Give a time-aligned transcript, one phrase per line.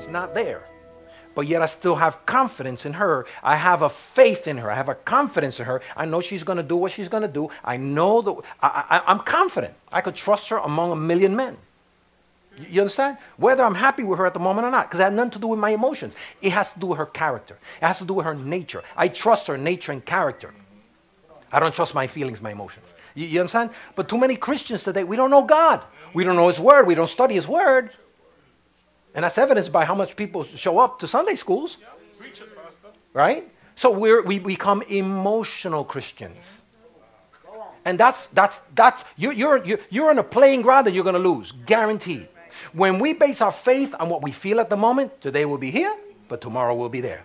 [0.00, 0.62] is not there.
[1.34, 3.24] But yet I still have confidence in her.
[3.42, 4.70] I have a faith in her.
[4.70, 5.80] I have a confidence in her.
[5.96, 7.50] I know she's going to do what she's going to do.
[7.64, 9.74] I know that I, I'm confident.
[9.92, 11.56] I could trust her among a million men.
[12.68, 13.16] You understand?
[13.36, 15.38] Whether I'm happy with her at the moment or not, because it has nothing to
[15.38, 16.14] do with my emotions.
[16.42, 17.56] It has to do with her character.
[17.80, 18.82] It has to do with her nature.
[18.96, 20.52] I trust her nature and character.
[21.52, 22.86] I don't trust my feelings, my emotions.
[23.14, 23.70] You, you understand?
[23.94, 25.82] But too many Christians today, we don't know God.
[26.12, 26.86] We don't know His Word.
[26.86, 27.90] We don't study His Word.
[29.14, 31.78] And that's evidenced by how much people show up to Sunday schools.
[33.12, 33.50] Right?
[33.74, 36.36] So we're, we become emotional Christians.
[37.84, 41.20] And that's, that's, that's, you, you're, you're, you're in a playing ground that you're going
[41.20, 42.28] to lose, guaranteed.
[42.72, 45.70] When we base our faith on what we feel at the moment, today we'll be
[45.70, 45.94] here,
[46.28, 47.24] but tomorrow we'll be there.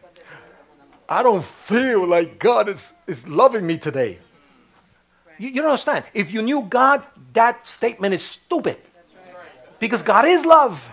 [1.08, 4.20] I don't feel like God is, is loving me today.
[5.38, 6.06] You, you don't understand.
[6.14, 8.78] If you knew God, that statement is stupid.
[9.78, 10.90] Because God is love.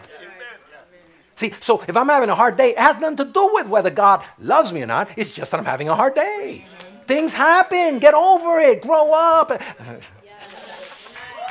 [1.43, 3.91] See, so if I'm having a hard day, it has nothing to do with whether
[3.91, 5.11] God loves me or not.
[5.17, 6.65] It's just that I'm having a hard day.
[7.09, 7.99] Things happen.
[7.99, 8.81] Get over it.
[8.81, 9.49] Grow up.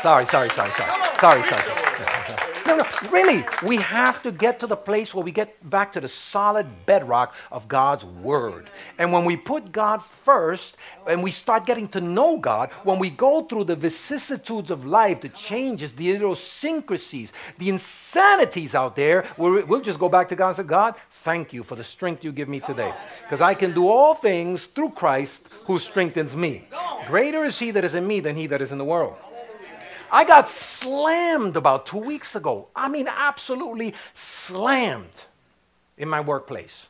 [0.02, 1.18] sorry, sorry, sorry, sorry.
[1.20, 1.91] Sorry, sorry.
[2.72, 3.44] No, no, really.
[3.64, 7.36] We have to get to the place where we get back to the solid bedrock
[7.52, 8.70] of God's Word.
[8.98, 13.10] And when we put God first and we start getting to know God, when we
[13.10, 19.82] go through the vicissitudes of life, the changes, the idiosyncrasies, the insanities out there, we'll
[19.82, 22.48] just go back to God and say, God, thank you for the strength you give
[22.48, 22.94] me today.
[23.24, 26.70] Because I can do all things through Christ who strengthens me.
[27.06, 29.18] Greater is He that is in me than He that is in the world.
[30.12, 32.67] I got slammed about two weeks ago.
[32.76, 35.23] I mean, absolutely slammed
[35.98, 36.88] in my workplace.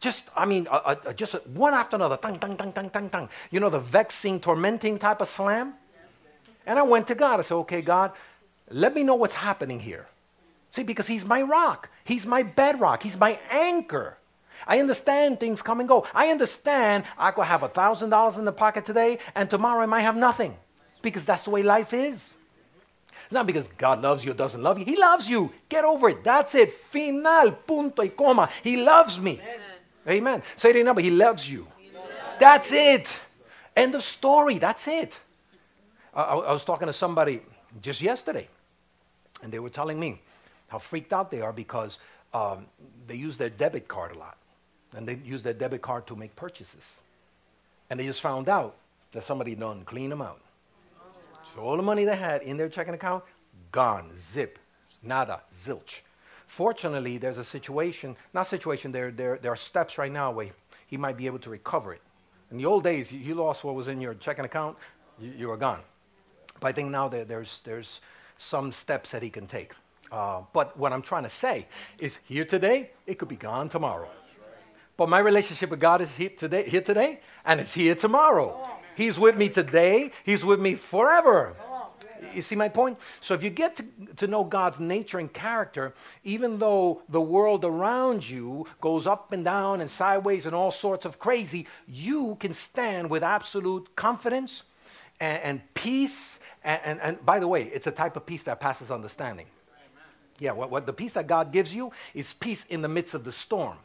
[0.00, 2.18] Just, I mean, uh, uh, just one after another.
[2.18, 3.28] Tang, tang, tang, tang, tang, tang.
[3.50, 5.74] You know, the vexing, tormenting type of slam?
[6.66, 7.40] And I went to God.
[7.40, 8.12] I said, okay, God,
[8.70, 10.06] let me know what's happening here.
[10.70, 14.18] See, because He's my rock, He's my bedrock, He's my anchor.
[14.66, 16.06] I understand things come and go.
[16.14, 20.02] I understand I could have a $1,000 in the pocket today, and tomorrow I might
[20.02, 20.56] have nothing
[21.00, 22.36] because that's the way life is.
[23.28, 24.86] It's not because God loves you or doesn't love you.
[24.86, 25.52] He loves you.
[25.68, 26.24] Get over it.
[26.24, 26.72] That's it.
[26.72, 28.48] Final, punto y coma.
[28.64, 29.38] He loves me.
[29.38, 29.60] Amen.
[30.08, 30.42] Amen.
[30.56, 31.66] Say to number, He loves you.
[31.76, 32.08] He loves
[32.40, 33.14] That's it.
[33.76, 34.56] End of story.
[34.56, 35.14] That's it.
[36.14, 37.42] I, I was talking to somebody
[37.82, 38.48] just yesterday,
[39.42, 40.22] and they were telling me
[40.68, 41.98] how freaked out they are because
[42.32, 42.64] um,
[43.06, 44.38] they use their debit card a lot.
[44.96, 46.86] And they use their debit card to make purchases.
[47.90, 48.76] And they just found out
[49.12, 50.40] that somebody done clean them out.
[51.54, 53.24] So all the money they had in their checking account,
[53.72, 54.58] gone, zip,
[55.02, 56.02] nada, zilch.
[56.46, 60.48] Fortunately, there's a situation, not situation, there, there, there are steps right now where
[60.86, 62.00] he might be able to recover it.
[62.50, 64.76] In the old days, you, you lost what was in your checking account,
[65.20, 65.80] you, you were gone.
[66.60, 68.00] But I think now there, there's, there's
[68.38, 69.72] some steps that he can take.
[70.10, 71.66] Uh, but what I'm trying to say
[71.98, 74.08] is here today, it could be gone tomorrow.
[74.96, 78.77] But my relationship with God is here today, here today and it's here tomorrow.
[78.98, 81.54] He's with me today, He's with me forever.
[82.34, 82.98] You see my point?
[83.20, 83.84] So if you get to,
[84.16, 85.94] to know God's nature and character,
[86.24, 91.04] even though the world around you goes up and down and sideways and all sorts
[91.04, 94.64] of crazy, you can stand with absolute confidence
[95.20, 96.40] and, and peace.
[96.64, 99.46] And, and, and, by the way, it's a type of peace that passes understanding.
[100.40, 103.22] Yeah, what, what the peace that God gives you is peace in the midst of
[103.22, 103.76] the storm.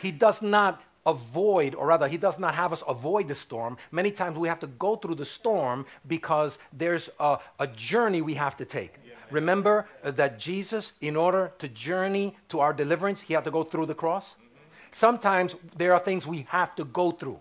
[0.00, 3.76] He does not avoid, or rather, He does not have us avoid the storm.
[3.90, 8.34] Many times we have to go through the storm because there's a, a journey we
[8.34, 8.94] have to take.
[9.06, 9.14] Yeah.
[9.30, 13.86] Remember that Jesus, in order to journey to our deliverance, He had to go through
[13.86, 14.26] the cross?
[14.28, 14.44] Mm-hmm.
[14.92, 17.40] Sometimes there are things we have to go through.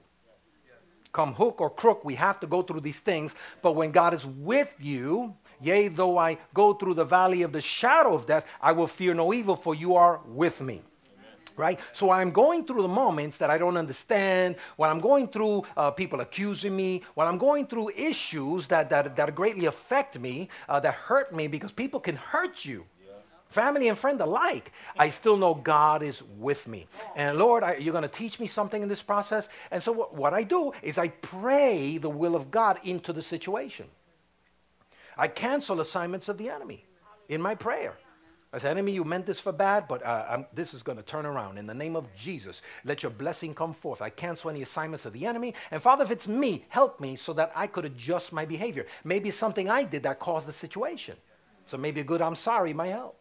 [1.13, 3.33] Come hook or crook, we have to go through these things.
[3.61, 7.61] But when God is with you, yea, though I go through the valley of the
[7.61, 10.83] shadow of death, I will fear no evil, for you are with me
[11.57, 11.79] right?
[11.94, 15.91] So I'm going through the moments that I don't understand, when I'm going through uh,
[15.91, 20.79] people accusing me, when I'm going through issues that, that, that greatly affect me, uh,
[20.79, 22.85] that hurt me, because people can hurt you.
[23.50, 26.86] Family and friend alike, I still know God is with me.
[27.15, 29.48] And Lord, I, you're going to teach me something in this process.
[29.71, 33.21] And so, what, what I do is I pray the will of God into the
[33.21, 33.86] situation.
[35.18, 36.83] I cancel assignments of the enemy
[37.30, 37.95] in my prayer.
[38.53, 41.25] I said, enemy, you meant this for bad, but uh, this is going to turn
[41.25, 41.57] around.
[41.57, 44.01] In the name of Jesus, let your blessing come forth.
[44.01, 45.53] I cancel any assignments of the enemy.
[45.69, 48.85] And Father, if it's me, help me so that I could adjust my behavior.
[49.03, 51.17] Maybe something I did that caused the situation.
[51.65, 53.19] So maybe a good I'm sorry might help.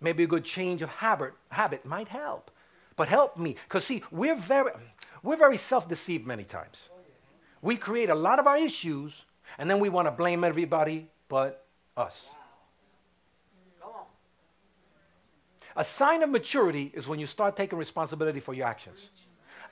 [0.00, 2.50] Maybe a good change of habit, habit might help.
[2.96, 3.56] But help me.
[3.66, 4.72] Because see, we're very,
[5.22, 6.82] we're very self-deceived many times.
[7.62, 9.12] We create a lot of our issues,
[9.56, 11.64] and then we want to blame everybody but
[11.96, 12.28] us.
[15.78, 18.98] A sign of maturity is when you start taking responsibility for your actions.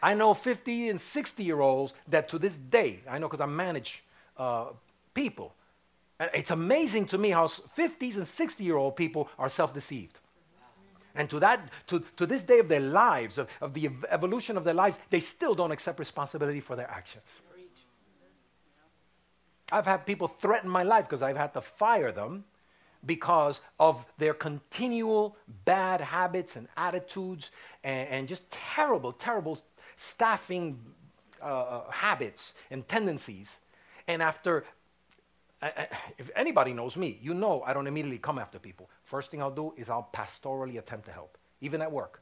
[0.01, 3.47] I know 50 and 60 year olds that to this day, I know because I
[3.47, 4.05] manage
[4.37, 4.67] uh,
[5.15, 5.53] people.
[6.21, 10.21] And it's amazing to me how 50s and 60 year old people are self deceived.
[11.17, 14.63] And to, that, to, to this day of their lives, of, of the evolution of
[14.63, 17.25] their lives, they still don't accept responsibility for their actions.
[19.73, 22.45] I've had people threaten my life because I've had to fire them
[23.07, 27.51] because of their continual bad habits and attitudes
[27.85, 29.59] and, and just terrible, terrible
[29.97, 30.79] staffing
[31.43, 33.51] uh, uh habits and tendencies.
[34.09, 34.65] And after,
[36.19, 38.89] if anybody knows me, you know I don't immediately come after people.
[39.05, 42.21] First thing I'll do is I'll pastorally attempt to help, even at work.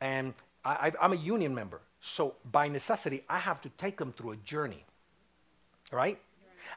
[0.00, 0.34] And
[0.64, 4.36] I, I'm a union member, so by necessity, I have to take them through a
[4.36, 4.84] journey,
[5.90, 6.20] right?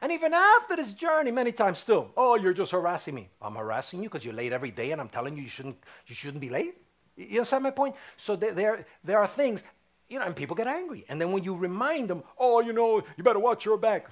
[0.02, 3.28] And even after this journey, many times still, oh, you're just harassing me.
[3.40, 6.14] I'm harassing you because you're late every day, and I'm telling you you shouldn't, you
[6.14, 6.76] shouldn't be late.
[7.16, 7.94] You understand my point?
[8.16, 9.62] So there, there, there are things,
[10.08, 11.04] you know, and people get angry.
[11.08, 14.10] And then when you remind them, oh, you know, you better watch your back.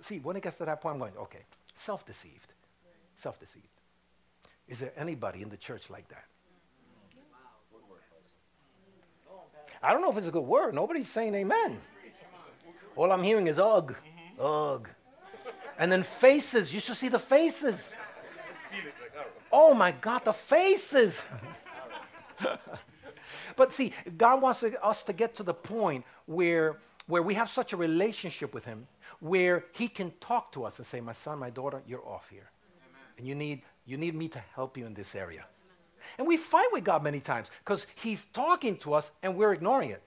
[0.00, 2.52] See, when it gets to that point, I'm going, okay, self deceived.
[3.18, 3.66] Self deceived.
[4.68, 6.24] Is there anybody in the church like that?
[9.82, 10.74] I don't know if it's a good word.
[10.74, 11.78] Nobody's saying amen.
[12.96, 13.94] All I'm hearing is ugh,
[14.40, 14.88] ugh.
[15.78, 16.72] And then faces.
[16.72, 17.92] You should see the faces.
[19.52, 21.20] Oh my God, the faces.
[23.56, 27.72] but see, God wants us to get to the point where, where we have such
[27.72, 28.86] a relationship with Him
[29.20, 32.50] where He can talk to us and say, My son, my daughter, you're off here.
[33.18, 35.46] And you need, you need me to help you in this area.
[36.18, 39.90] And we fight with God many times because He's talking to us and we're ignoring
[39.90, 40.02] it.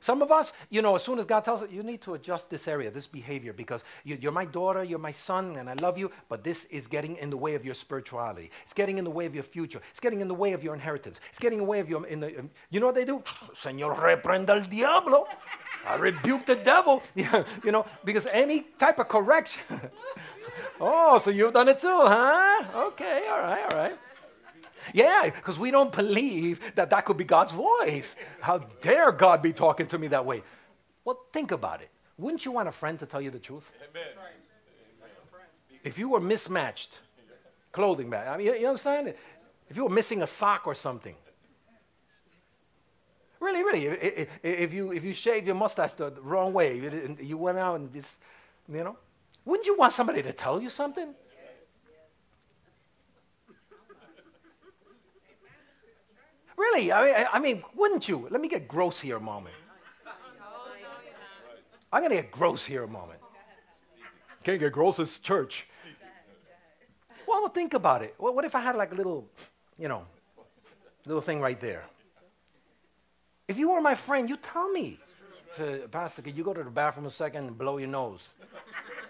[0.00, 2.50] Some of us, you know, as soon as God tells us, you need to adjust
[2.50, 5.98] this area, this behavior, because you, are my daughter, you're my son, and I love
[5.98, 8.50] you, but this is getting in the way of your spirituality.
[8.64, 9.80] It's getting in the way of your future.
[9.90, 11.18] It's getting in the way of your inheritance.
[11.30, 13.22] It's getting in the way of your, in the, you know what they do?
[13.62, 15.26] Señor, reprenda el diablo.
[15.86, 17.02] I rebuke the devil.
[17.14, 19.62] you know, because any type of correction.
[20.80, 22.64] oh, so you've done it too, huh?
[22.74, 23.98] Okay, all right, all right.
[24.92, 28.14] Yeah, because we don't believe that that could be God's voice.
[28.40, 30.42] How dare God be talking to me that way?
[31.04, 31.90] Well, think about it.
[32.18, 33.70] Wouldn't you want a friend to tell you the truth?
[33.90, 34.06] Amen.
[35.84, 36.98] If you were mismatched
[37.70, 39.14] clothing bag, I mean, you understand?
[39.68, 41.14] If you were missing a sock or something.
[43.38, 47.58] Really, really, if, if you, if you shaved your mustache the wrong way, you went
[47.58, 48.16] out and just,
[48.72, 48.96] you know,
[49.44, 51.14] wouldn't you want somebody to tell you something?
[56.56, 58.28] Really, I mean, I mean, wouldn't you?
[58.30, 59.54] Let me get gross here a moment.
[61.92, 63.20] I'm going to get gross here a moment.
[64.42, 65.66] Can't get gross as church.
[67.26, 68.14] Well, think about it.
[68.18, 69.28] What if I had like a little,
[69.78, 70.06] you know,
[71.06, 71.84] little thing right there?
[73.48, 74.98] If you were my friend, you tell me.
[75.90, 78.28] Pastor, could you go to the bathroom a second and blow your nose?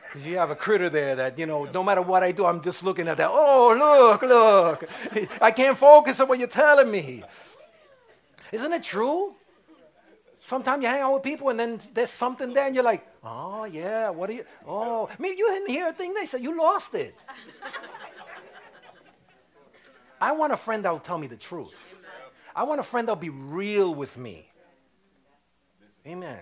[0.06, 2.62] Because you have a critter there that, you know, no matter what I do, I'm
[2.62, 3.30] just looking at that.
[3.30, 4.88] Oh, look, look.
[5.40, 7.22] I can't focus on what you're telling me.
[8.52, 9.34] Isn't it true?
[10.44, 13.64] Sometimes you hang out with people and then there's something there and you're like, oh,
[13.64, 14.44] yeah, what are you?
[14.66, 16.42] Oh, maybe you didn't hear a thing they said.
[16.42, 17.16] You lost it.
[20.20, 21.74] I want a friend that will tell me the truth.
[22.54, 24.48] I want a friend that will be real with me.
[26.06, 26.38] Amen.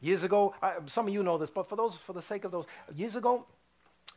[0.00, 2.52] Years ago, I, some of you know this, but for those, for the sake of
[2.52, 3.44] those, years ago,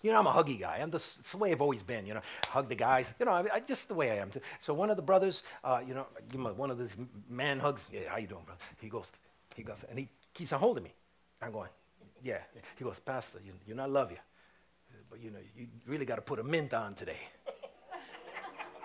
[0.04, 0.80] you know, I'm a huggy guy.
[0.82, 3.08] I'm just, it's the way I've always been, you know, hug the guys.
[3.20, 4.32] You know, I, I just the way I am.
[4.60, 6.96] So one of the brothers, uh, you know, give him one of these
[7.30, 7.82] man hugs.
[7.92, 8.56] Yeah, how you doing, bro?
[8.80, 9.06] He goes,
[9.56, 10.94] he goes, and he keeps on holding me.
[11.42, 11.70] I'm going,
[12.24, 12.40] yeah.
[12.78, 14.18] He goes, Pastor, you, you know, I love you.
[15.10, 17.18] But, you know, you really got to put a mint on today.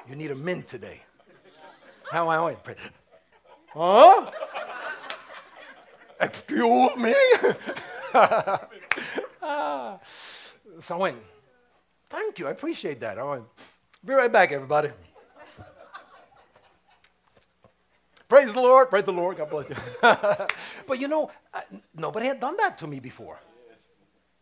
[0.09, 1.03] You need a mint today.
[2.11, 2.57] How am I going?
[3.73, 4.31] Huh?
[6.21, 7.15] Excuse me?
[10.81, 11.19] so I went,
[12.09, 13.19] Thank you, I appreciate that.
[13.19, 13.45] I went,
[14.05, 14.91] Be right back, everybody.
[18.29, 19.77] praise the Lord, praise the Lord, God bless you.
[20.87, 21.61] but you know, uh,
[21.95, 23.39] nobody had done that to me before.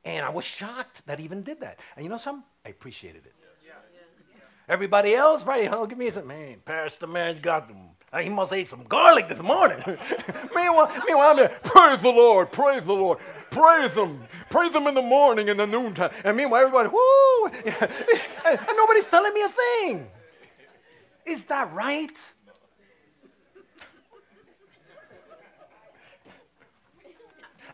[0.04, 1.80] And I was shocked that even did that.
[1.96, 2.44] And you know something?
[2.64, 3.32] I appreciated it.
[4.68, 5.68] Everybody else, right?
[5.70, 7.90] Oh, give me some, man, Pastor, man, got them
[8.20, 9.78] he must eat some garlic this morning.
[10.54, 13.18] meanwhile, meanwhile, I'm there, praise the Lord, praise the Lord,
[13.50, 16.10] praise Him, praise Him in the morning and the noontime.
[16.24, 17.46] And meanwhile, everybody, whoo,
[18.46, 20.06] and nobody's telling me a thing.
[21.26, 22.16] Is that right?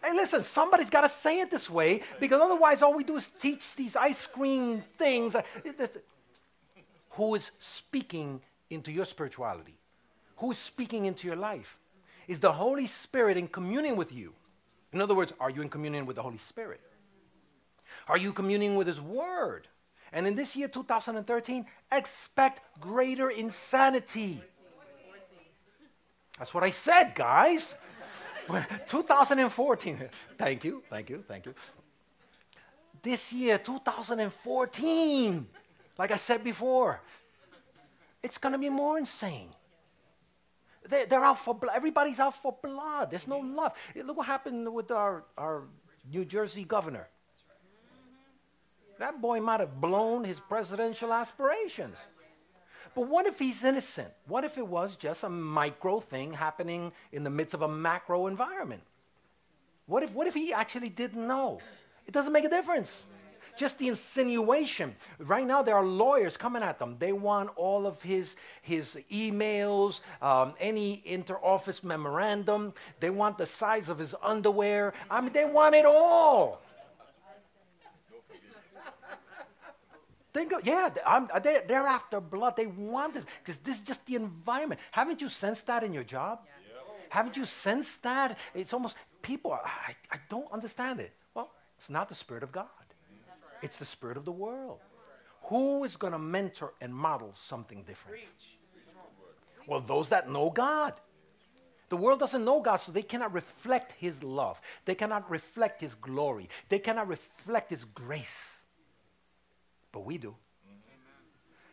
[0.03, 3.29] Hey, listen, somebody's got to say it this way because otherwise, all we do is
[3.39, 5.35] teach these ice cream things.
[5.35, 5.43] Uh,
[7.11, 9.80] who is speaking into your spirituality?
[10.41, 11.79] Who's speaking into your life?
[12.27, 14.33] Is the Holy Spirit in communion with you?
[14.93, 16.81] In other words, are you in communion with the Holy Spirit?
[18.09, 19.69] Are you communing with His Word?
[20.13, 24.43] And in this year, 2013, expect greater insanity.
[26.39, 27.75] That's what I said, guys.
[28.89, 30.09] 2014.
[30.39, 31.55] Thank you, thank you, thank you.
[33.03, 35.47] This year, 2014,
[35.99, 37.01] like I said before,
[38.23, 39.51] it's going to be more insane.
[40.89, 41.73] They, are out for blood.
[41.75, 43.11] Everybody's out for blood.
[43.11, 43.73] There's no love.
[43.95, 45.65] Look what happened with our, our
[46.11, 47.09] New Jersey governor.
[48.99, 51.97] That boy might have blown his presidential aspirations.
[52.95, 54.11] But what if he's innocent?
[54.27, 58.27] What if it was just a micro thing happening in the midst of a macro
[58.27, 58.83] environment?
[59.87, 61.61] What if, what if he actually didn't know?
[62.07, 63.05] It doesn't make a difference.
[63.57, 64.95] Just the insinuation.
[65.19, 66.97] Right now, there are lawyers coming at them.
[66.99, 72.73] They want all of his, his emails, um, any interoffice memorandum.
[73.01, 74.95] They want the size of his underwear.
[75.11, 76.61] I mean, they want it all.
[80.33, 82.57] Think of, yeah, I'm, they, they're after blood.
[82.57, 84.81] They want it because this is just the environment.
[84.93, 86.41] Haven't you sensed that in your job?
[86.45, 86.55] Yes.
[87.09, 88.39] Haven't you sensed that?
[88.55, 91.13] It's almost, people, I, I don't understand it.
[91.35, 92.69] Well, it's not the Spirit of God,
[93.63, 94.81] it's the Spirit of the world.
[95.45, 98.19] Who is going to mentor and model something different?
[99.67, 100.95] Well, those that know God.
[101.89, 104.61] The world doesn't know God, so they cannot reflect His love.
[104.85, 106.49] They cannot reflect His glory.
[106.69, 108.61] They cannot reflect His grace
[109.93, 110.35] but we do.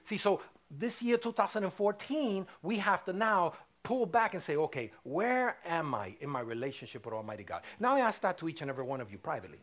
[0.06, 0.42] See, so
[0.72, 3.54] this year, 2014, we have to now
[3.84, 7.62] pull back and say, okay, where am I in my relationship with Almighty God?
[7.80, 9.60] Now I ask that to each and every one of you privately.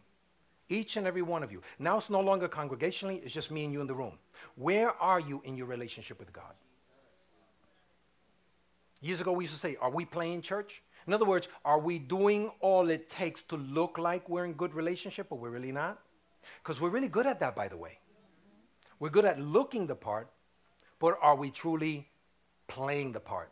[0.68, 1.62] Each and every one of you.
[1.78, 4.18] Now it's no longer congregationally, it's just me and you in the room.
[4.56, 6.54] Where are you in your relationship with God?
[9.00, 10.82] Years ago, we used to say, Are we playing church?
[11.06, 14.72] In other words, are we doing all it takes to look like we're in good
[14.72, 15.98] relationship, but we're really not?
[16.62, 17.98] Because we're really good at that, by the way.
[18.98, 20.30] We're good at looking the part,
[20.98, 22.08] but are we truly
[22.68, 23.50] playing the part?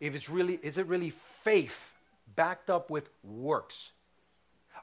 [0.00, 1.98] If it's really, is it really faith
[2.34, 3.90] backed up with works?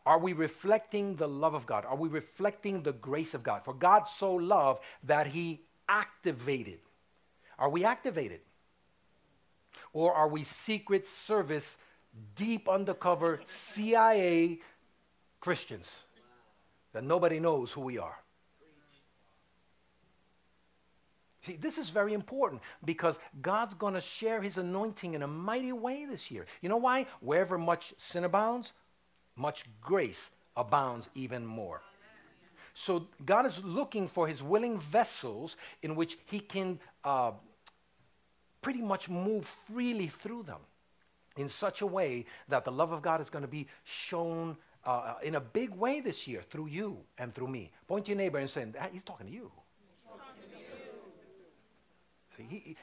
[0.05, 1.86] Are we reflecting the love of God?
[1.86, 3.63] Are we reflecting the grace of God?
[3.63, 6.79] For God so loved that he activated.
[7.60, 8.41] Are we activated?
[9.93, 11.77] Or are we secret service,
[12.36, 14.60] deep undercover CIA
[15.39, 15.93] Christians
[16.93, 18.17] that nobody knows who we are?
[21.43, 25.74] See, this is very important because God's going to share his anointing in a mighty
[25.74, 26.46] way this year.
[26.62, 27.08] You know why?
[27.20, 28.74] Wherever much sin abounds,
[29.35, 31.81] much grace abounds even more.
[32.73, 37.31] So God is looking for his willing vessels in which he can uh,
[38.61, 40.59] pretty much move freely through them
[41.38, 45.15] in such a way that the love of God is going to be shown uh,
[45.21, 47.71] in a big way this year through you and through me.
[47.88, 49.51] Point to your neighbor and say, He's talking to you.
[52.50, 52.75] He,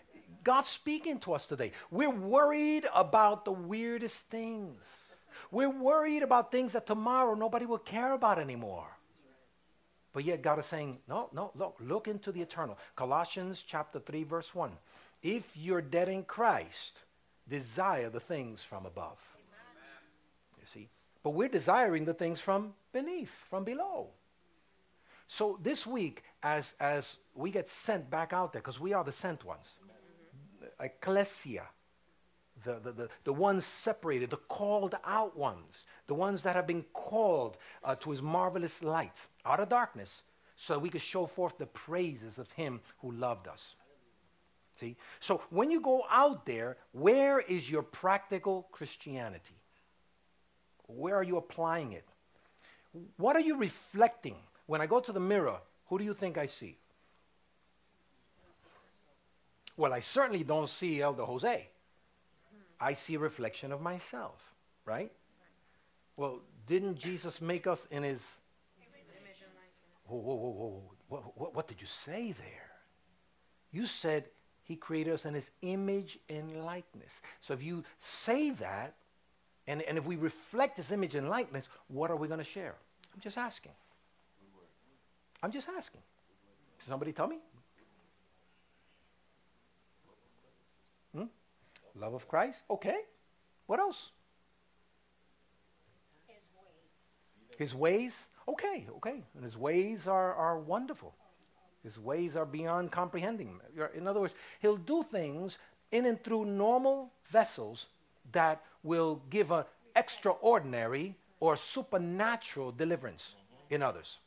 [0.45, 1.73] God's speaking to us today.
[1.91, 5.08] We're worried about the weirdest things.
[5.51, 8.89] We're worried about things that tomorrow nobody will care about anymore.
[10.13, 12.79] But yet God is saying, no, no, look, look into the eternal.
[12.97, 14.73] Colossians chapter 3, verse 1.
[15.23, 17.01] If you're dead in Christ,
[17.49, 19.19] desire the things from above.
[20.59, 20.89] You see?
[21.23, 24.09] But we're desiring the things from beneath, from below.
[25.29, 29.13] So this week, as, as we get sent back out there, because we are the
[29.13, 30.85] sent ones, mm-hmm.
[30.85, 31.65] ecclesia,
[32.65, 36.85] the, the, the, the, ones separated, the called out ones, the ones that have been
[36.93, 40.23] called uh, to his marvelous light out of darkness,
[40.57, 43.75] so we could show forth the praises of him who loved us.
[44.81, 44.97] See?
[45.21, 49.57] So when you go out there, where is your practical Christianity?
[50.87, 52.05] Where are you applying it?
[53.17, 54.37] What are you reflecting?
[54.67, 56.77] When I go to the mirror, who do you think I see?
[59.77, 61.69] Well, I certainly don't see Elder Jose.
[62.81, 64.55] I see a reflection of myself,
[64.85, 65.11] right?
[66.17, 68.21] Well, didn't Jesus make us in his.
[70.07, 70.83] Whoa, whoa, whoa, whoa.
[71.09, 72.71] What, what, what did you say there?
[73.73, 74.25] You said
[74.63, 77.13] he created us in his image and likeness.
[77.41, 78.95] So if you say that,
[79.67, 82.75] and, and if we reflect his image and likeness, what are we going to share?
[83.15, 83.73] I'm just asking.
[85.43, 86.01] I'm just asking.
[86.87, 87.39] Somebody tell me?
[92.01, 92.63] Love of Christ?
[92.71, 93.01] Okay.
[93.67, 94.11] What else?
[96.27, 97.59] His ways.
[97.59, 98.25] His ways?
[98.49, 99.25] Okay, okay.
[99.35, 101.15] And his ways are, are wonderful.
[101.83, 103.61] His ways are beyond comprehending.
[103.95, 105.59] In other words, He'll do things
[105.93, 107.87] in and through normal vessels
[108.33, 109.65] that will give an
[109.97, 113.35] extraordinary or supernatural deliverance
[113.71, 114.19] in others.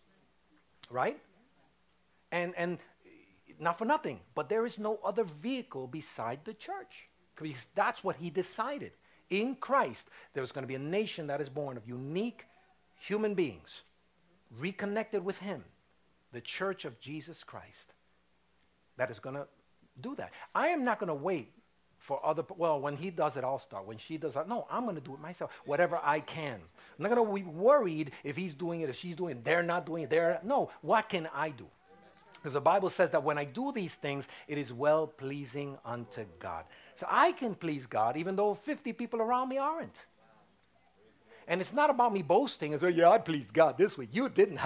[0.89, 1.19] Right?
[2.31, 2.79] And, and
[3.59, 7.09] not for nothing, but there is no other vehicle beside the church.
[7.41, 8.91] Because that's what he decided.
[9.29, 12.45] In Christ, there's going to be a nation that is born of unique
[12.95, 13.81] human beings,
[14.59, 15.63] reconnected with him,
[16.33, 17.93] the church of Jesus Christ,
[18.97, 19.47] that is going to
[20.01, 20.31] do that.
[20.53, 21.51] I am not going to wait
[21.97, 24.85] for other well when he does it i'll start when she does it no i'm
[24.85, 28.35] going to do it myself whatever i can i'm not going to be worried if
[28.35, 31.29] he's doing it if she's doing it they're not doing it they're no what can
[31.31, 31.67] i do
[32.41, 36.25] because the Bible says that when I do these things, it is well pleasing unto
[36.39, 36.65] God.
[37.01, 39.95] So I can please God even though 50 people around me aren't.
[41.47, 44.09] And it's not about me boasting and saying, oh, yeah, I pleased God this week.
[44.11, 44.59] You didn't.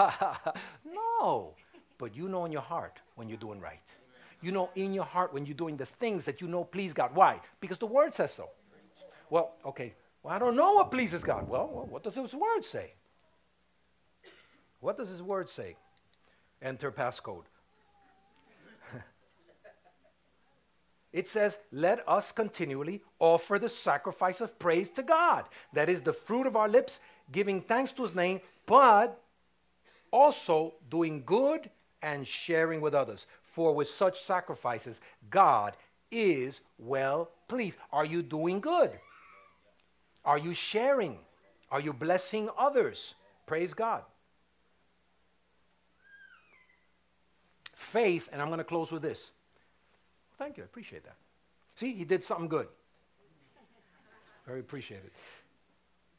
[0.85, 1.53] no.
[1.97, 3.79] But you know in your heart when you're doing right.
[4.41, 7.15] You know in your heart when you're doing the things that you know please God.
[7.15, 7.39] Why?
[7.61, 8.49] Because the word says so.
[9.29, 9.93] Well, okay.
[10.21, 11.47] Well, I don't know what pleases God.
[11.47, 12.91] Well, well what does his word say?
[14.81, 15.77] What does his word say?
[16.61, 17.45] Enter passcode.
[21.15, 25.45] It says, Let us continually offer the sacrifice of praise to God.
[25.71, 26.99] That is the fruit of our lips,
[27.31, 29.17] giving thanks to his name, but
[30.11, 31.69] also doing good
[32.01, 33.27] and sharing with others.
[33.43, 35.77] For with such sacrifices, God
[36.11, 37.77] is well pleased.
[37.93, 38.91] Are you doing good?
[40.25, 41.19] Are you sharing?
[41.71, 43.13] Are you blessing others?
[43.45, 44.03] Praise God.
[47.71, 49.27] Faith, and I'm going to close with this
[50.37, 50.63] Thank you.
[50.63, 51.15] I appreciate that.
[51.75, 52.67] See, he did something good.
[54.45, 55.11] Very appreciated.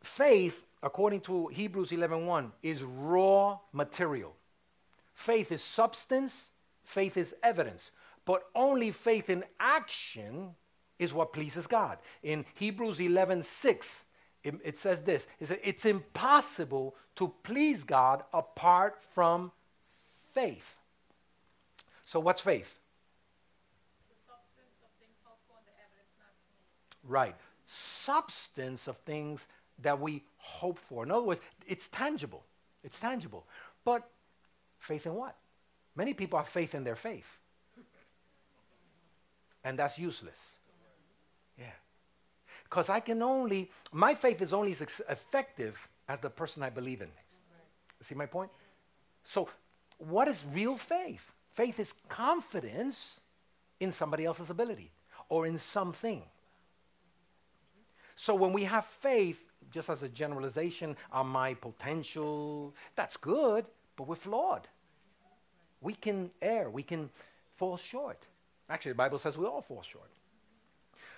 [0.03, 4.35] Faith, according to Hebrews 11:1, is raw material.
[5.15, 6.47] Faith is substance,
[6.85, 7.91] faith is evidence,
[8.25, 10.55] but only faith in action
[10.99, 11.99] is what pleases God.
[12.23, 14.03] In Hebrews 11:6,
[14.43, 19.53] it, it says this: it says, It's impossible to please God apart from
[20.33, 20.79] faith.
[22.05, 22.79] So, what's faith?
[27.07, 27.35] Right.
[27.67, 29.45] Substance of things
[29.83, 31.05] that we hope for.
[31.05, 32.45] In other words, it's tangible.
[32.83, 33.47] It's tangible.
[33.85, 34.09] But
[34.79, 35.37] faith in what?
[35.95, 37.39] Many people have faith in their faith.
[39.65, 40.39] And that's useless.
[41.59, 41.65] Yeah.
[42.65, 47.03] Because I can only, my faith is only as effective as the person I believe
[47.03, 47.09] in.
[48.03, 48.51] See my point?
[49.25, 49.49] So,
[49.99, 51.33] what is real faith?
[51.55, 53.21] Faith is confidence
[53.81, 54.93] in somebody else's ability
[55.29, 56.23] or in something.
[58.17, 64.09] So when we have faith, just as a generalization on my potential, that's good, but
[64.09, 64.69] we're flawed.
[65.83, 67.11] We can err, we can
[67.57, 68.27] fall short.
[68.69, 70.11] Actually, the Bible says we all fall short.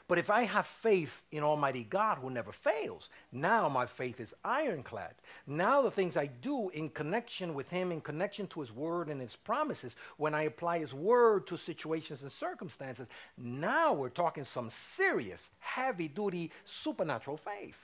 [0.08, 4.34] But if I have faith in Almighty God who never fails, now my faith is
[4.42, 5.12] ironclad.
[5.46, 9.20] Now the things I do in connection with Him, in connection to His Word and
[9.20, 14.70] His promises, when I apply His Word to situations and circumstances, now we're talking some
[14.70, 17.78] serious, heavy duty, supernatural faith.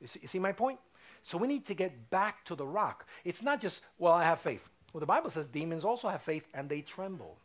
[0.00, 0.78] You see, you see my point?
[1.22, 3.06] So we need to get back to the rock.
[3.22, 4.70] It's not just, well, I have faith.
[4.94, 7.36] Well, the Bible says demons also have faith and they tremble.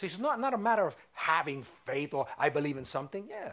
[0.00, 3.28] So it's not, not a matter of having faith or I believe in something.
[3.28, 3.52] Yeah,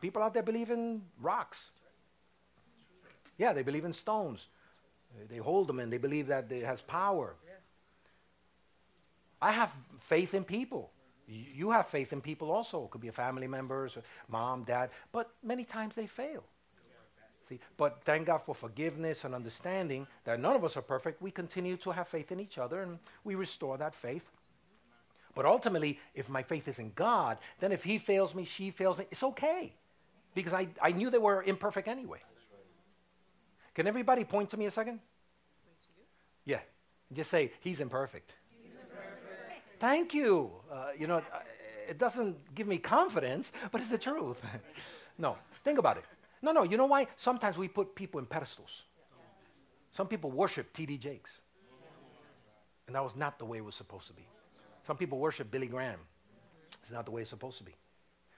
[0.00, 1.70] people out there believe in rocks.
[3.36, 4.48] Yeah, they believe in stones.
[5.30, 7.36] They hold them and they believe that it has power.
[9.40, 10.90] I have faith in people.
[11.28, 12.86] You have faith in people also.
[12.86, 16.42] It could be a family members, mom, dad, but many times they fail.
[17.48, 21.22] See, but thank God for forgiveness and understanding that none of us are perfect.
[21.22, 24.28] We continue to have faith in each other and we restore that faith.
[25.38, 28.98] But ultimately, if my faith is in God, then if he fails me, she fails
[28.98, 29.72] me, it's okay.
[30.34, 32.18] Because I, I knew they were imperfect anyway.
[33.72, 34.98] Can everybody point to me a second?
[36.44, 36.58] Yeah.
[37.12, 38.32] Just say, he's imperfect.
[38.60, 39.78] He's imperfect.
[39.78, 40.50] Thank you.
[40.72, 41.22] Uh, you know,
[41.88, 44.42] it doesn't give me confidence, but it's the truth.
[45.18, 46.04] no, think about it.
[46.42, 47.06] No, no, you know why?
[47.14, 48.82] Sometimes we put people in pedestals.
[49.92, 50.98] Some people worship T.D.
[50.98, 51.30] Jakes.
[52.88, 54.26] And that was not the way it was supposed to be.
[54.88, 55.98] Some people worship Billy Graham.
[56.80, 57.74] It's not the way it's supposed to be.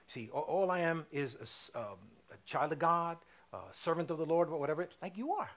[0.07, 1.37] See, all, I am is
[1.73, 1.85] a, um,
[2.29, 3.15] a, child of God,
[3.53, 5.49] a servant of the Lord, whatever, like you are.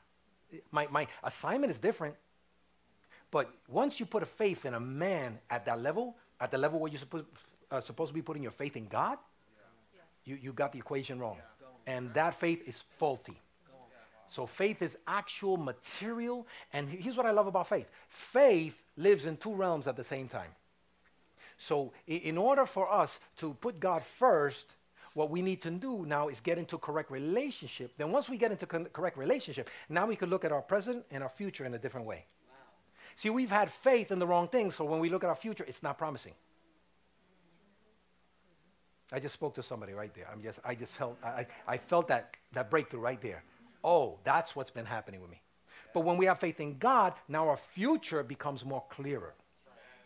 [0.70, 2.14] My, my assignment is different.
[3.33, 6.78] But once you put a faith in a man at that level, at the level
[6.78, 7.26] where you're supposed,
[7.72, 9.18] uh, supposed to be putting your faith in God,
[9.96, 10.00] yeah.
[10.24, 11.38] you, you got the equation wrong.
[11.38, 11.96] Yeah.
[11.96, 13.40] And that faith is faulty.
[14.28, 16.46] So faith is actual material.
[16.72, 20.28] And here's what I love about faith faith lives in two realms at the same
[20.28, 20.50] time.
[21.56, 24.66] So, in order for us to put God first,
[25.14, 27.92] what we need to do now is get into correct relationship.
[27.96, 31.04] Then, once we get into con- correct relationship, now we can look at our present
[31.10, 32.24] and our future in a different way.
[32.48, 32.56] Wow.
[33.16, 35.64] See, we've had faith in the wrong things, so when we look at our future,
[35.66, 36.32] it's not promising.
[39.12, 40.26] I just spoke to somebody right there.
[40.32, 43.44] I'm just, I just felt, I, I felt that, that breakthrough right there.
[43.84, 45.40] Oh, that's what's been happening with me.
[45.92, 49.34] But when we have faith in God, now our future becomes more clearer.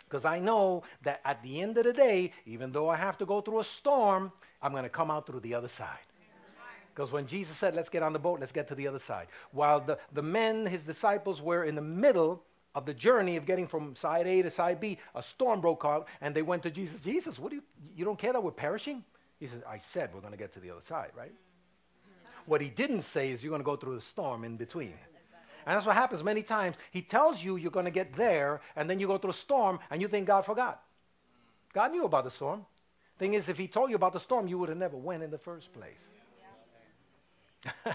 [0.09, 3.27] Because I know that at the end of the day, even though I have to
[3.27, 5.99] go through a storm, I'm going to come out through the other side.
[6.95, 9.29] Because when Jesus said, let's get on the boat, let's get to the other side.
[9.53, 12.43] While the, the men, his disciples, were in the middle
[12.75, 16.09] of the journey of getting from side A to side B, a storm broke out
[16.21, 17.01] and they went to Jesus.
[17.01, 17.63] Jesus, what do you,
[17.95, 19.05] you don't care that we're perishing?
[19.39, 21.33] He said, I said we're going to get to the other side, right?
[22.47, 24.95] What he didn't say is you're going to go through the storm in between.
[25.69, 26.77] And that's what happens many times.
[26.91, 29.81] He tells you you're going to get there, and then you go through a storm,
[29.91, 30.83] and you think God forgot.
[31.75, 32.65] God knew about the storm.
[33.19, 35.31] Thing is, if He told you about the storm, you would have never went in
[35.31, 36.07] the first place.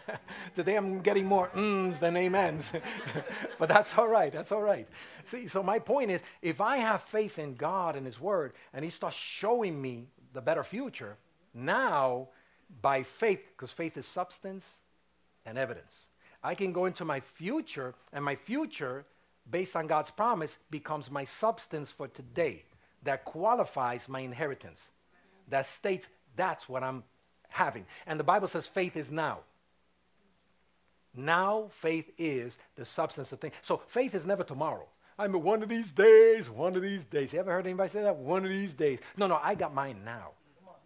[0.55, 2.71] Today I'm getting more mms than amens.
[3.57, 4.31] but that's all right.
[4.31, 4.87] That's all right.
[5.25, 8.85] See, so my point is if I have faith in God and His Word and
[8.85, 11.17] He starts showing me the better future,
[11.55, 12.27] now
[12.83, 14.81] by faith, because faith is substance
[15.43, 16.05] and evidence.
[16.43, 19.05] I can go into my future, and my future,
[19.49, 22.63] based on God's promise, becomes my substance for today
[23.03, 24.89] that qualifies my inheritance,
[25.49, 27.03] that states that's what I'm
[27.49, 27.85] having.
[28.07, 29.39] And the Bible says faith is now.
[31.15, 33.53] Now, faith is the substance of things.
[33.61, 34.87] So, faith is never tomorrow.
[35.17, 37.33] I mean, one of these days, one of these days.
[37.33, 38.15] You ever heard anybody say that?
[38.15, 38.99] One of these days.
[39.15, 40.31] No, no, I got mine now.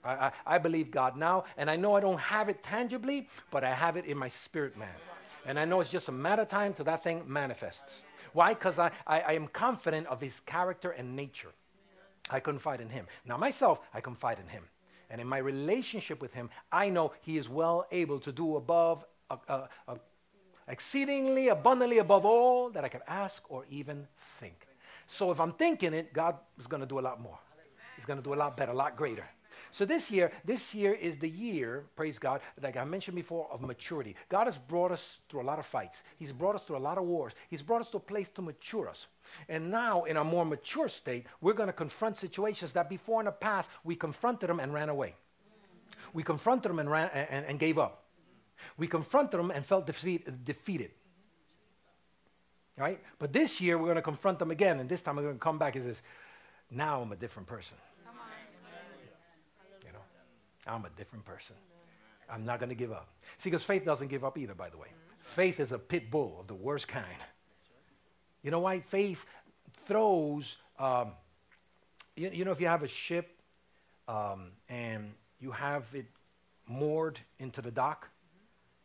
[0.03, 3.63] I, I, I believe God now, and I know I don't have it tangibly, but
[3.63, 4.89] I have it in my spirit, man.
[5.45, 8.01] And I know it's just a matter of time till that thing manifests.
[8.33, 8.53] Why?
[8.53, 11.51] Because I, I, I, am confident of his character and nature.
[12.29, 13.07] I confide in him.
[13.25, 14.63] Now, myself, I confide in him.
[15.09, 19.05] And in my relationship with him, I know he is well able to do above,
[19.29, 19.95] uh, uh, uh,
[20.67, 24.05] exceedingly abundantly above all that I can ask or even
[24.39, 24.67] think.
[25.07, 27.39] So if I'm thinking it, God is going to do a lot more.
[27.95, 29.25] He's going to do a lot better, a lot greater.
[29.71, 33.61] So this year, this year is the year, praise God, like I mentioned before, of
[33.61, 34.15] maturity.
[34.29, 36.03] God has brought us through a lot of fights.
[36.17, 37.33] He's brought us through a lot of wars.
[37.49, 39.07] He's brought us to a place to mature us.
[39.49, 43.25] And now, in a more mature state, we're going to confront situations that before in
[43.25, 45.15] the past we confronted them and ran away.
[46.13, 48.03] We confronted them and, ran, and, and gave up.
[48.77, 50.91] We confronted them and felt defeat, defeated.
[52.77, 52.99] Right?
[53.19, 55.39] But this year, we're going to confront them again, and this time we're going to
[55.39, 56.01] come back and says,
[56.69, 57.77] now I'm a different person.
[60.67, 61.55] I'm a different person.
[62.29, 63.07] I'm not going to give up.
[63.37, 64.87] See, because faith doesn't give up either, by the way.
[65.19, 67.05] Faith is a pit bull of the worst kind.
[68.43, 68.79] You know why?
[68.79, 69.25] Faith
[69.85, 71.11] throws, um,
[72.15, 73.29] you, you, know, if you have a ship
[74.07, 76.05] um, and you have it
[76.67, 78.07] moored into the dock,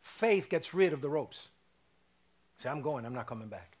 [0.01, 1.47] faith gets rid of the ropes.
[2.61, 3.77] Say, I'm going, I'm not coming back.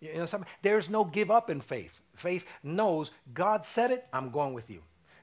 [0.00, 0.48] You know something?
[0.62, 2.00] There's no give up in faith.
[2.16, 4.82] Faith knows God said it, I'm going with you.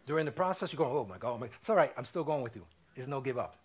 [0.09, 2.41] During the process, you're going, oh my God, oh it's all right, I'm still going
[2.41, 2.65] with you.
[2.95, 3.57] There's no give up.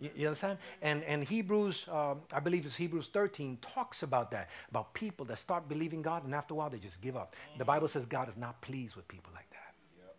[0.00, 0.58] You, you, understand?
[0.82, 5.38] And, and Hebrews, um, I believe it's Hebrews 13, talks about that, about people that
[5.38, 7.34] start believing God and after a while they just give up.
[7.56, 9.72] The Bible says God is not pleased with people like that.
[9.96, 10.16] Yep.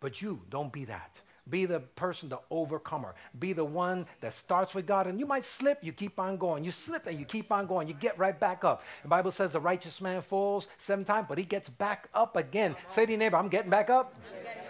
[0.00, 1.20] But you, don't be that.
[1.50, 3.14] Be the person, the overcomer.
[3.38, 5.06] Be the one that starts with God.
[5.06, 6.64] And you might slip, you keep on going.
[6.64, 7.88] You slip and you keep on going.
[7.88, 8.84] You get right back up.
[9.02, 12.76] The Bible says the righteous man falls seven times, but he gets back up again.
[12.88, 14.14] Say to your neighbor, I'm getting back up.
[14.30, 14.61] Getting back up.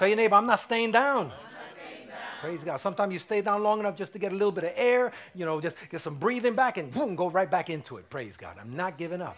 [0.00, 1.30] Tell your neighbor, I'm not staying down.
[2.40, 2.80] Praise God.
[2.80, 5.44] Sometimes you stay down long enough just to get a little bit of air, you
[5.44, 8.08] know, just get some breathing back and boom, go right back into it.
[8.08, 8.56] Praise God.
[8.58, 9.36] I'm not giving up.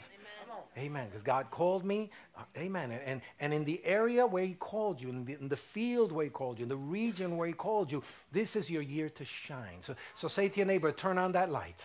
[0.78, 1.08] Amen.
[1.08, 2.10] Because God called me.
[2.38, 2.92] Uh, amen.
[3.04, 6.26] And, and in the area where He called you, in the, in the field where
[6.26, 9.24] He called you, in the region where He called you, this is your year to
[9.24, 9.78] shine.
[9.80, 11.84] So, so say to your neighbor, turn on that light.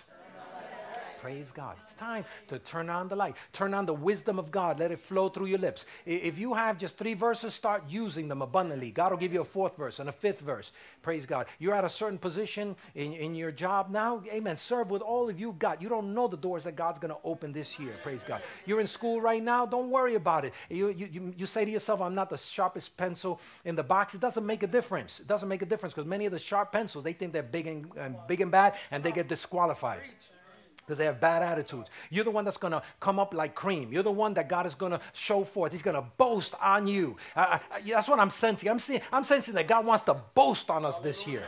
[1.21, 1.75] Praise God.
[1.83, 3.35] It's time to turn on the light.
[3.51, 4.79] Turn on the wisdom of God.
[4.79, 5.85] Let it flow through your lips.
[6.05, 8.91] If you have just three verses, start using them abundantly.
[8.91, 10.71] God will give you a fourth verse and a fifth verse.
[11.01, 11.47] Praise God.
[11.59, 14.21] You're at a certain position in, in your job now.
[14.31, 14.55] Amen.
[14.57, 15.81] Serve with all of you got.
[15.81, 17.93] You don't know the doors that God's going to open this year.
[18.03, 18.41] Praise God.
[18.65, 19.65] You're in school right now.
[19.65, 20.53] Don't worry about it.
[20.69, 24.13] You, you, you, you say to yourself, I'm not the sharpest pencil in the box.
[24.13, 25.19] It doesn't make a difference.
[25.19, 27.67] It doesn't make a difference because many of the sharp pencils, they think they're big
[27.67, 29.99] and, and big and bad and they get disqualified
[30.87, 31.89] because they have bad attitudes.
[32.09, 33.91] You're the one that's going to come up like cream.
[33.91, 35.73] You're the one that God is going to show forth.
[35.73, 37.17] He's going to boast on you.
[37.35, 38.69] I, I, that's what I'm sensing.
[38.69, 41.43] I'm, seeing, I'm sensing that God wants to boast on us this year.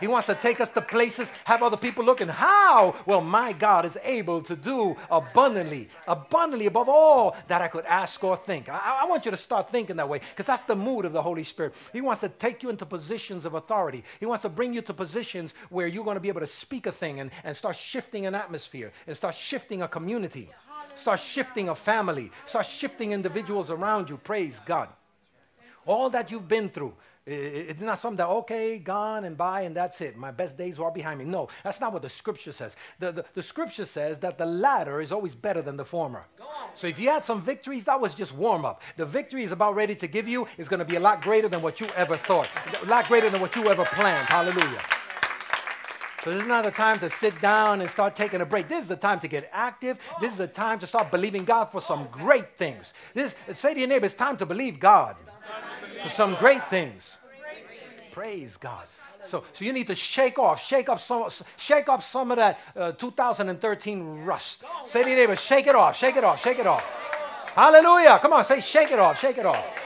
[0.00, 2.94] He wants to take us to places, have other people looking, how?
[3.06, 8.22] Well, my God is able to do abundantly, abundantly above all that I could ask
[8.22, 8.68] or think.
[8.68, 11.22] I, I want you to start thinking that way because that's the mood of the
[11.22, 11.74] Holy Spirit.
[11.92, 14.04] He wants to take you into positions of authority.
[14.20, 16.86] He wants to bring you to positions where you're going to be able to speak
[16.86, 20.50] a thing and, and start shifting an atmosphere and start shifting a community,
[20.96, 24.16] start shifting a family, start shifting individuals around you.
[24.16, 24.88] Praise God.
[25.86, 26.94] All that you've been through,
[27.26, 30.14] it's not something that, okay, gone and by, and that's it.
[30.14, 31.24] My best days are behind me.
[31.24, 32.76] No, that's not what the scripture says.
[32.98, 36.26] The, the, the scripture says that the latter is always better than the former.
[36.74, 38.82] So if you had some victories, that was just warm up.
[38.98, 41.48] The victory is about ready to give you is going to be a lot greater
[41.48, 42.48] than what you ever thought,
[42.82, 44.26] a lot greater than what you ever planned.
[44.26, 44.82] Hallelujah.
[46.24, 48.68] So this is not the time to sit down and start taking a break.
[48.68, 49.98] This is the time to get active.
[50.20, 52.94] This is the time to start believing God for some great things.
[53.12, 55.16] This say to your neighbor, it's time to believe God
[56.10, 57.16] some great things.
[58.12, 58.86] Praise God.
[59.26, 62.60] So, so you need to shake off, shake up some, shake up some of that
[62.76, 64.62] uh, 2013 rust.
[64.86, 66.84] Say to your neighbor, shake it off, shake it off, shake it off.
[67.54, 68.18] Hallelujah.
[68.20, 69.83] Come on, say, shake it off, shake it off.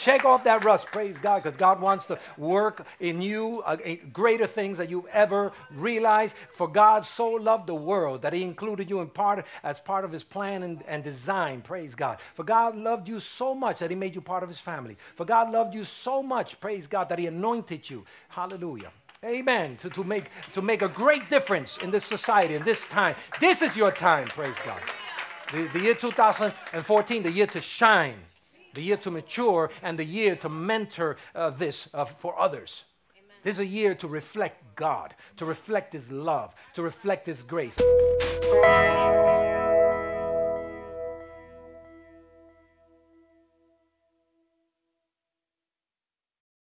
[0.00, 0.86] Shake off that rust.
[0.86, 3.76] Praise God, because God wants to work in you uh,
[4.14, 6.34] greater things that you've ever realized.
[6.54, 10.10] For God so loved the world that He included you in part as part of
[10.10, 11.60] His plan and, and design.
[11.60, 12.16] Praise God.
[12.34, 14.96] For God loved you so much that He made you part of His family.
[15.16, 18.06] For God loved you so much, praise God, that He anointed you.
[18.30, 18.92] Hallelujah.
[19.22, 19.76] Amen.
[19.78, 23.16] To, to, make, to make a great difference in this society, in this time.
[23.38, 24.80] This is your time, praise God.
[25.52, 28.14] The, the year 2014, the year to shine
[28.74, 32.84] the year to mature, and the year to mentor uh, this uh, for others.
[33.16, 33.36] Amen.
[33.42, 37.76] This is a year to reflect God, to reflect His love, to reflect His grace.